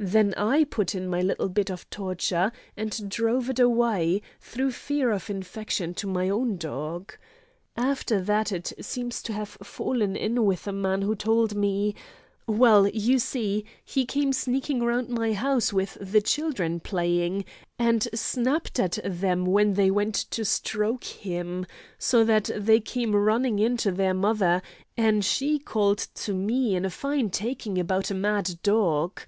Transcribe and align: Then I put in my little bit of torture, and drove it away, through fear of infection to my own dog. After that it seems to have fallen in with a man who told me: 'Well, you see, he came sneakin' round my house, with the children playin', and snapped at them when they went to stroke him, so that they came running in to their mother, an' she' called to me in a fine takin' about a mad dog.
Then 0.00 0.32
I 0.38 0.64
put 0.64 0.94
in 0.94 1.06
my 1.06 1.20
little 1.20 1.50
bit 1.50 1.70
of 1.70 1.90
torture, 1.90 2.50
and 2.78 3.10
drove 3.10 3.50
it 3.50 3.58
away, 3.58 4.22
through 4.40 4.70
fear 4.72 5.10
of 5.10 5.28
infection 5.28 5.92
to 5.96 6.06
my 6.06 6.30
own 6.30 6.56
dog. 6.56 7.12
After 7.76 8.18
that 8.22 8.52
it 8.52 8.72
seems 8.80 9.22
to 9.24 9.34
have 9.34 9.50
fallen 9.62 10.16
in 10.16 10.46
with 10.46 10.66
a 10.66 10.72
man 10.72 11.02
who 11.02 11.14
told 11.14 11.54
me: 11.54 11.94
'Well, 12.46 12.88
you 12.88 13.18
see, 13.18 13.66
he 13.84 14.06
came 14.06 14.32
sneakin' 14.32 14.82
round 14.82 15.10
my 15.10 15.34
house, 15.34 15.74
with 15.74 15.98
the 16.00 16.22
children 16.22 16.80
playin', 16.80 17.44
and 17.78 18.08
snapped 18.14 18.80
at 18.80 18.98
them 19.04 19.44
when 19.44 19.74
they 19.74 19.90
went 19.90 20.14
to 20.14 20.46
stroke 20.46 21.04
him, 21.04 21.66
so 21.98 22.24
that 22.24 22.48
they 22.56 22.80
came 22.80 23.14
running 23.14 23.58
in 23.58 23.76
to 23.76 23.92
their 23.92 24.14
mother, 24.14 24.62
an' 24.96 25.20
she' 25.20 25.58
called 25.58 25.98
to 26.14 26.32
me 26.32 26.74
in 26.74 26.86
a 26.86 26.88
fine 26.90 27.28
takin' 27.28 27.76
about 27.76 28.10
a 28.10 28.14
mad 28.14 28.54
dog. 28.62 29.20